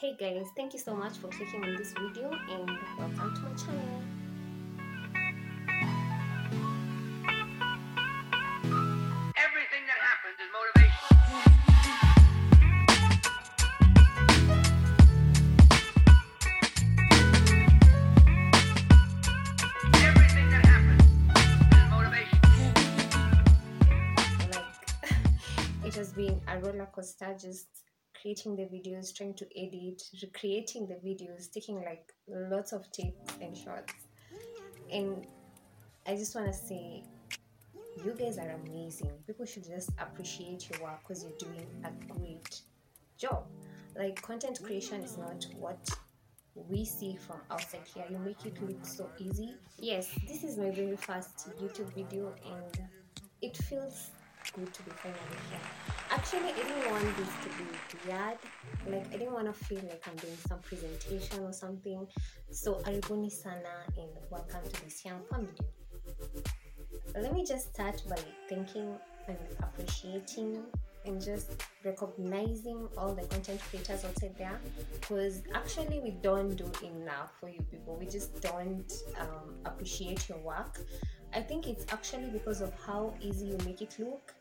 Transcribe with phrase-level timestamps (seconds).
[0.00, 3.52] hey guys thank you so much for clicking on this video and welcome to my
[3.54, 4.00] channel
[9.36, 11.16] Everything that happens is motivation.
[20.02, 21.04] Everything that happens
[21.76, 22.40] is motivation.
[24.50, 27.79] like it has been a roller coaster just
[28.20, 33.56] creating the videos trying to edit recreating the videos taking like lots of takes and
[33.56, 33.94] shots.
[34.92, 35.26] And
[36.06, 37.04] i just want to say
[38.04, 39.10] you guys are amazing.
[39.26, 42.62] People should just appreciate your work because you're doing a great
[43.18, 43.46] job.
[43.96, 45.88] Like content creation is not what
[46.54, 48.04] we see from outside here.
[48.10, 49.54] You make it look so easy.
[49.78, 52.86] Yes this is my very first youtube video and
[53.42, 54.10] it feels
[54.54, 55.60] good to be finally here
[56.10, 58.38] actually i didn't want this to be weird.
[58.88, 62.06] Like i didn't want to feel like i'm doing some presentation or something.
[62.50, 65.52] So aribuni sana and welcome to this young family.
[67.14, 68.94] Let me just start by thanking
[69.28, 70.62] and appreciating
[71.06, 71.50] and just
[71.84, 74.60] recognizing all the content creators out there
[75.00, 77.96] because actually we don't do enough for you people.
[77.98, 80.80] We just don't um, appreciate your work
[81.34, 84.34] i think it's actually because of how easy you make it look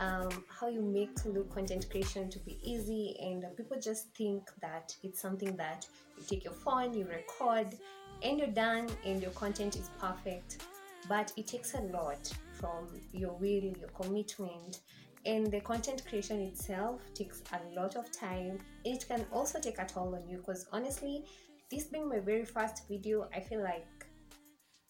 [0.00, 4.94] um, how you make look content creation to be easy and people just think that
[5.02, 7.76] it's something that you take your phone you record
[8.22, 10.62] and you're done and your content is perfect.
[11.08, 14.80] But it takes a lot from your will your commitment
[15.26, 18.58] and the content creation itself takes a lot of time.
[18.84, 21.24] It can also take a toll on you because honestly
[21.70, 23.86] this being my very first video i feel like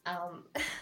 [0.06, 0.44] um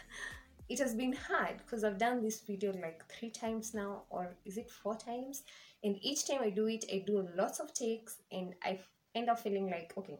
[0.68, 4.56] it has been hard because i've done this video like three times now or is
[4.58, 5.42] it four times?
[5.84, 8.80] And each time i do it i do lots of takes and I
[9.14, 10.18] end up feeling like okay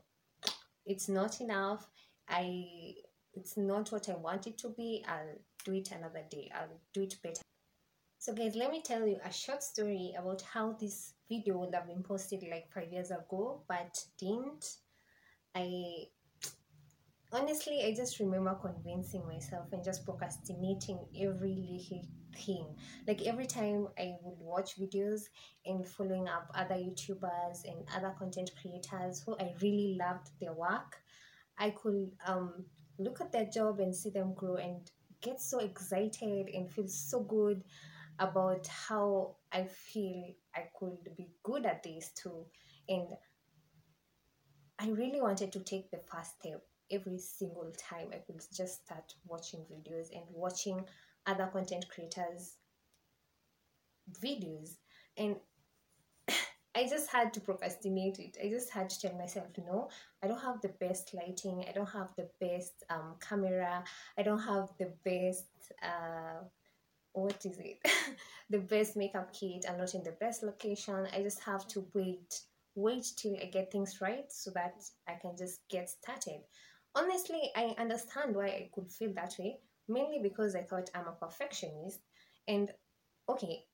[0.89, 1.87] it's not enough.
[2.29, 2.95] I
[3.35, 5.05] it's not what i want it to be.
[5.07, 6.51] I'll do it another day.
[6.55, 7.43] I'll do it better.
[8.19, 11.87] So guys let me tell you a short story about how this video would have
[11.87, 14.77] been posted like five years ago but didn't.
[15.55, 16.07] I
[17.33, 22.03] honestly i just remember convincing myself and just procrastinating every little
[22.35, 22.67] thing.
[23.07, 25.23] Like every time i would watch videos
[25.67, 30.97] and following up other youtubers and other content creators who i really loved their work
[31.59, 32.65] i could um
[32.99, 34.91] look at their job and see them grow and
[35.21, 37.65] get so excited and feel so good
[38.19, 42.45] about how i feel i could be good at this too.
[42.89, 43.09] And
[44.79, 49.15] I really wanted to take the first step every single time I could just start
[49.27, 50.85] watching videos and watching
[51.27, 52.57] other content creators'
[54.23, 54.77] videos.
[55.17, 55.37] And
[56.75, 58.37] I just had to procrastinate it.
[58.43, 59.89] I just had to tell myself, no,
[60.23, 61.65] I don't have the best lighting.
[61.69, 63.85] I don't have the best um, camera.
[64.17, 65.47] I don't have the best,
[65.83, 66.45] uh,
[67.13, 67.79] what is it?
[68.51, 69.65] the best makeup kit.
[69.69, 71.07] I'm not in the best location.
[71.13, 72.41] I just have to wait
[72.79, 76.43] wait till I get things right so that I can just get started.
[76.99, 81.13] Honestly, I understand why I could feel that way, mainly because I thought I'm a
[81.13, 82.01] perfectionist.
[82.49, 82.73] And
[83.29, 83.67] okay,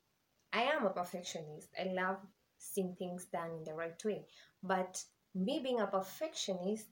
[0.52, 1.68] I am a perfectionist.
[1.80, 2.18] I love
[2.58, 4.26] seeing things done in the right way.
[4.62, 5.02] But
[5.34, 6.88] me being a perfectionist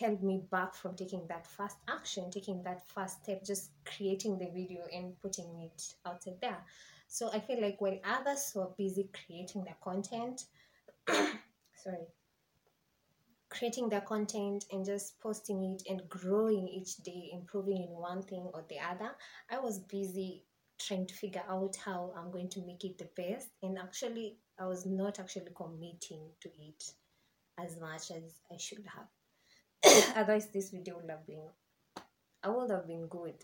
[0.00, 4.46] held me back from taking that first action, taking that first step, just creating the
[4.46, 6.64] video and putting it out there.
[7.06, 10.46] So I feel like while others were busy creating their content,
[11.06, 12.06] sorry
[13.50, 18.48] creating their content and just posting it and growing each day improving in one thing
[18.52, 19.10] or the other
[19.50, 20.44] i was busy
[20.78, 23.48] trying to figure out how i'm going to make it the best.
[23.62, 26.84] And actually i was not actually committing to it
[27.58, 30.14] as much as i should have.
[30.16, 31.42] Otherwise this video would have been
[32.44, 33.34] i would have been good.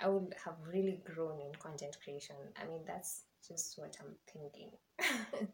[0.00, 2.36] I would have really grown in content creation.
[2.56, 4.70] I mean that's just what i'm thinking.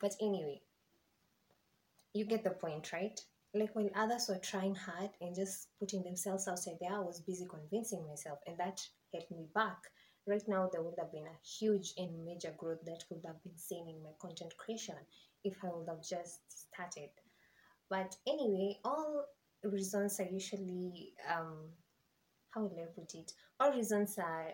[0.00, 0.60] But anyway
[2.14, 3.18] you get the point, right?
[3.54, 7.46] Like when others were trying hard and just putting themselves outside there, I was busy
[7.48, 8.80] convincing myself, and that
[9.12, 9.78] held me back.
[10.26, 13.58] Right now, there would have been a huge and major growth that could have been
[13.58, 14.94] seen in my content creation
[15.44, 17.10] if I would have just started.
[17.90, 19.26] But anyway, all
[19.64, 21.56] reasons are usually, um,
[22.50, 23.32] how will I put it?
[23.58, 24.50] All reasons are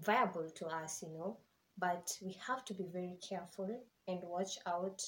[0.00, 1.38] viable to us, you know,
[1.78, 3.70] but we have to be very careful
[4.08, 5.00] and watch out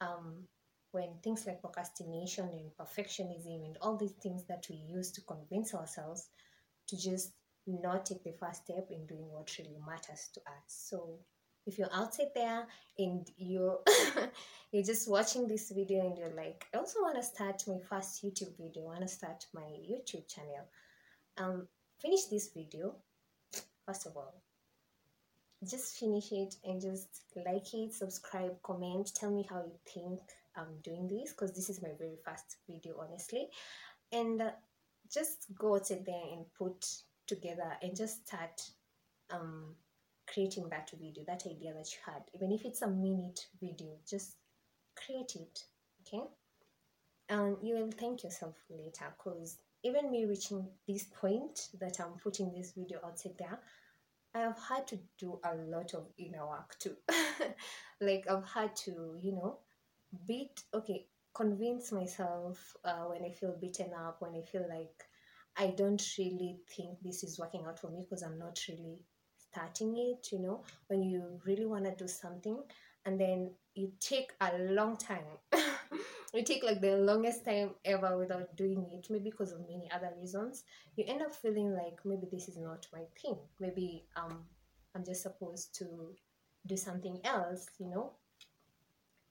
[0.00, 0.46] um,
[0.92, 5.74] when things like procrastination and perfectionism and all these things that we use to convince
[5.74, 6.28] ourselves
[6.86, 7.32] to just
[7.66, 10.64] not take the first step in doing what really matters to us.
[10.66, 11.18] So,
[11.68, 12.66] if you're outside there
[12.98, 13.80] and you're
[14.72, 18.24] you're just watching this video and you're like i also want to start my first
[18.24, 20.66] youtube video i want to start my youtube channel
[21.36, 21.68] um
[22.00, 22.96] finish this video
[23.84, 24.34] first of all
[25.68, 30.20] just finish it and just like it subscribe comment tell me how you think
[30.58, 33.48] i'm doing this because this is my very first video honestly.
[34.12, 34.50] And uh,
[35.12, 36.86] just go outside there and put
[37.26, 38.60] together and just start
[39.30, 39.74] um
[40.32, 42.22] creating that video that idea that you had.
[42.34, 44.36] Even if it's a minute video just
[44.96, 45.64] create it
[46.06, 46.24] okay?
[47.28, 52.52] And you will thank yourself later because even me reaching this point that i'm putting
[52.52, 53.58] this video outside there
[54.34, 56.96] i have had to do a lot of inner work too.
[58.00, 59.58] Like i've had to you know
[60.26, 65.04] beat okay convince myself uh, when i feel beaten up when i feel like
[65.56, 68.98] i don't really think this is working out for me because i'm not really
[69.36, 72.62] starting it you know when you really want to do something
[73.04, 75.24] and then you take a long time
[76.34, 80.10] you take like the longest time ever without doing it maybe because of many other
[80.20, 80.64] reasons
[80.96, 83.36] you end up feeling like maybe this is not my thing.
[83.60, 84.44] Maybe um
[84.94, 86.14] i'm just supposed to
[86.66, 88.12] do something else you know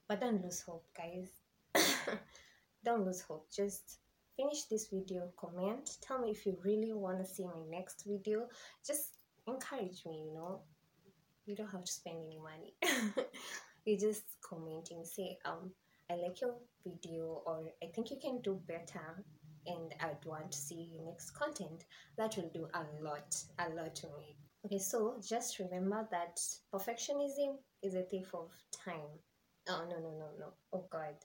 [0.08, 1.30] but don't lose hope guys.
[2.84, 3.48] Don't lose hope.
[3.52, 4.00] Just
[4.38, 8.48] finish this video comment tell me if you really want to see my next video.
[8.86, 9.18] Just
[9.48, 10.62] encourage me you know?
[11.46, 12.74] You don't have to spend any money.
[13.88, 15.72] You just commenting say um
[16.12, 16.56] i like your
[16.86, 19.24] video or i think you can do better
[19.66, 21.86] and i'd want to see your next content.
[22.18, 24.36] That will do a lot a lot to me.
[24.66, 26.38] Okay so just remember that
[26.74, 29.08] perfectionism is a thief of time
[29.70, 30.54] oh no no no no.
[30.74, 31.16] Oh god.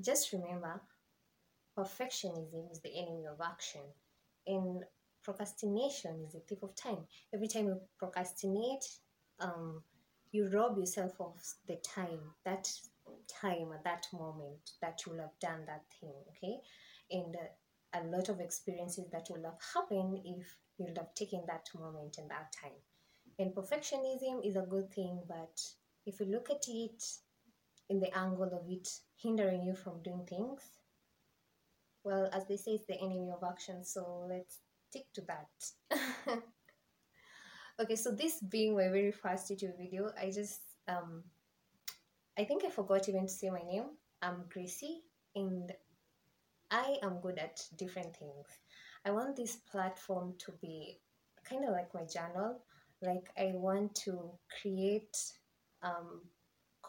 [0.00, 0.80] Just remember
[1.76, 3.82] perfectionism is the enemy of action
[4.46, 4.84] and
[5.22, 6.98] procrastination is a thief of time.
[7.32, 8.84] Every time you procrastinate
[9.40, 9.82] um,
[10.32, 11.34] you rob yourself of
[11.66, 12.68] the time that
[13.28, 16.58] time at that moment that you will have done that thing okay?
[17.10, 21.42] And uh, a lot of experiences that will have happened if you would have taken
[21.46, 22.78] that moment and that time.
[23.38, 25.60] And perfectionism is a good thing but
[26.06, 27.02] if you look at it
[27.88, 30.62] in the angle of it hindering you from doing things.
[32.02, 34.60] Well as they say it's the enemy of action so let's
[34.90, 36.42] stick to that.
[37.80, 41.24] Okay so this being my very first youtube video i just um
[42.38, 43.86] i think i forgot even to say my name.
[44.22, 45.02] I'm gracie
[45.34, 45.72] and
[46.70, 48.46] i am good at different things.
[49.04, 51.00] I want this platform to be
[51.48, 52.60] kind of like my journal.
[53.02, 55.16] Like i want to create
[55.82, 56.22] um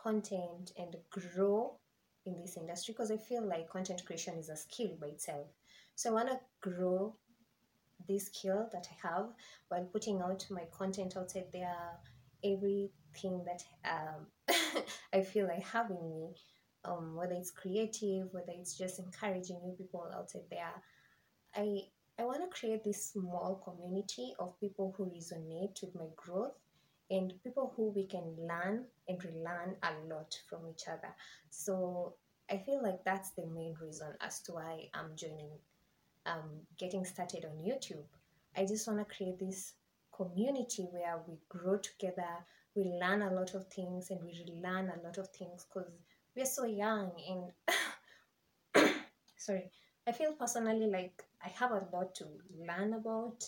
[0.05, 1.73] content and grow
[2.25, 5.47] in this industry because i feel like content creation is a skill by itself.
[5.95, 7.15] So i want to grow
[8.07, 9.27] this skill that I have
[9.69, 11.75] while putting out my content outside there,
[12.43, 14.27] everything that um,
[15.13, 16.35] I feel I have in me,
[16.83, 20.73] um, whether it's creative, whether it's just encouraging new people outside there,
[21.55, 21.81] I
[22.17, 26.53] I want to create this small community of people who resonate with my growth
[27.09, 31.13] and people who we can learn and we learn a lot from each other.
[31.49, 32.15] So
[32.49, 35.49] I feel like that's the main reason as to why I'm joining
[36.25, 38.05] um, getting started on YouTube.
[38.55, 39.73] I just want to create this
[40.15, 42.27] community where we grow together,
[42.75, 45.91] we learn a lot of things, and we relearn a lot of things because
[46.35, 47.11] we're so young.
[48.75, 48.91] And
[49.37, 49.69] sorry,
[50.07, 52.25] I feel personally like I have a lot to
[52.67, 53.43] learn about,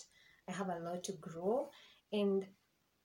[0.48, 1.70] I have a lot to grow,
[2.12, 2.46] and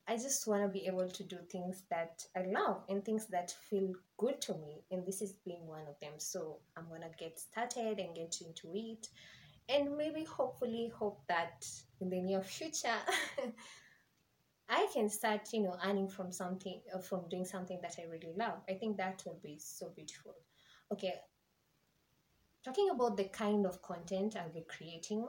[0.08, 3.56] I just want to be able to do things that I love and things that
[3.70, 4.84] feel good to me.
[4.92, 6.14] And this is being one of them.
[6.18, 9.08] So I'm going to get started and get into it
[9.70, 11.66] and maybe hopefully hope that
[12.02, 12.90] in the near future
[14.70, 18.34] I can start, you know, earning from something, uh, from doing something that I really
[18.36, 18.62] love.
[18.70, 20.36] I think that will be so beautiful.
[20.92, 21.14] Okay,
[22.64, 25.28] talking about the kind of content I'll be creating,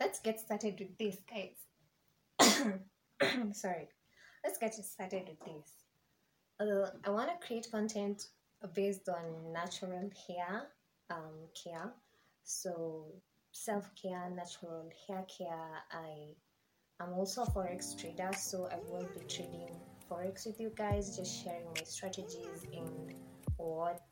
[0.00, 2.72] let's get started with this, guys.
[3.52, 3.88] Sorry,
[4.44, 5.72] let's get started with this.
[6.58, 8.26] Uh, I want to create content
[8.74, 10.68] based on natural hair
[11.10, 11.92] um, care.
[12.44, 13.06] So
[13.56, 16.10] self-care natural hair care i
[17.00, 19.70] i'm also a forex trader so i will be trading
[20.10, 23.14] forex with you guys just sharing my strategies and
[23.56, 24.02] what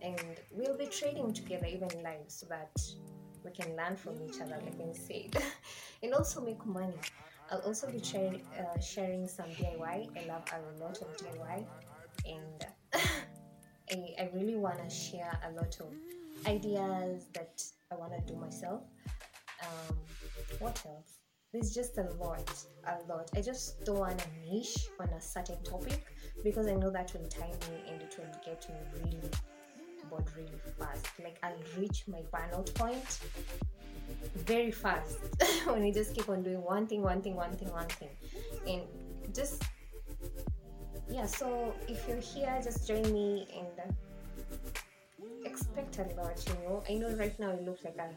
[0.00, 2.80] and we'll be trading together even live so that
[3.44, 5.42] we can learn from each other like i said
[6.02, 6.94] and also make money
[7.50, 11.64] i'll also be tra- uh, sharing some diy i love a lot of diy
[12.26, 12.66] and
[13.90, 15.92] I, I really want to share a lot of
[16.48, 17.62] ideas that
[17.92, 18.82] I want to do myself.
[19.62, 19.96] Um,
[20.58, 21.16] what else?
[21.56, 22.50] there's just a lot,
[22.86, 23.30] a lot.
[23.34, 26.04] I just don't want niche on a certain topic
[26.44, 29.30] because I know that will time me and it will get me really
[30.10, 31.06] bored really fast.
[31.22, 33.20] Like I'll reach my burnout point
[34.36, 35.18] very fast
[35.66, 38.08] when you just keep on doing one thing, one thing, one thing, one thing,
[38.66, 38.82] and
[39.34, 39.62] just
[41.10, 41.26] yeah.
[41.26, 46.42] So if you're here, just join me and uh, expect a lot.
[46.46, 48.10] You know, I know right now it looks like a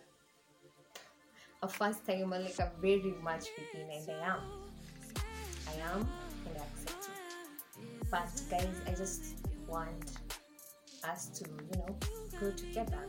[1.62, 4.40] a first timer, like a very much beginner, and I am.
[5.68, 6.08] I am,
[6.48, 8.10] and I accept it.
[8.10, 9.36] But guys, I just
[9.68, 10.18] want
[11.04, 11.96] us to, you know,
[12.40, 13.04] grow together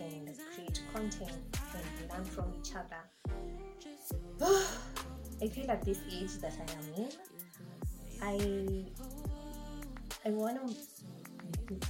[0.00, 3.02] and create content and learn from each other.
[5.42, 7.10] I feel at this age that I am in,
[8.20, 8.84] I
[10.26, 10.74] I want to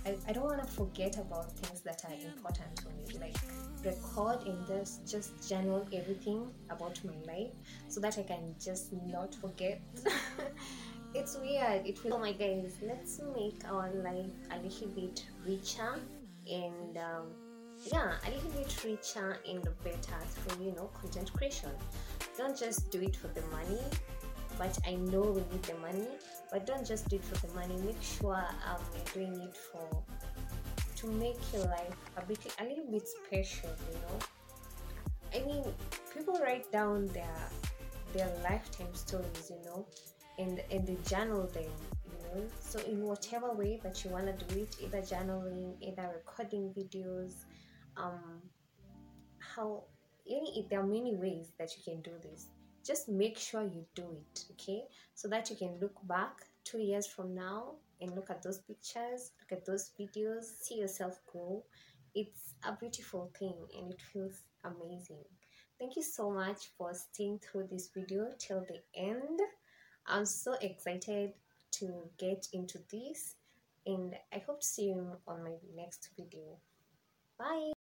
[0.07, 3.37] I, I don't want to forget about things that are important to me like
[3.85, 7.53] record in this just general everything about my life
[7.89, 9.81] so that i can just not forget
[11.15, 15.95] it's weird it feels oh my guys let's make our life a little bit richer
[16.51, 17.27] and um,
[17.93, 21.71] yeah a little bit richer and better through you know content creation
[22.37, 23.81] don't just do it for the money
[24.59, 26.09] but I know we need the money.
[26.51, 27.77] But don't just do it for the money.
[27.77, 29.89] Make sure um, you're doing it for
[30.97, 33.71] to make your life a bit a little bit special.
[33.93, 34.19] You know,
[35.35, 35.65] I mean,
[36.15, 37.39] people write down their
[38.13, 39.51] their lifetime stories.
[39.51, 39.87] You know,
[40.39, 41.71] and and they journal them.
[42.05, 46.75] You know, so in whatever way that you wanna do it, either journaling, either recording
[46.77, 47.45] videos,
[47.99, 48.41] um,
[49.39, 49.85] how
[50.29, 52.47] any there are many ways that you can do this
[52.89, 54.85] just make sure you do it okay?
[55.15, 59.33] So that you can look back two years from now and look at those pictures
[59.41, 61.65] look at those videos see yourself grow.
[62.15, 65.25] It's a beautiful thing and it feels amazing.
[65.79, 69.39] Thank you so much for staying through this video till the end.
[70.07, 71.33] I'm so excited
[71.73, 73.35] to get into this
[73.87, 76.59] and i hope to see you on my next video.
[77.39, 77.78] Bye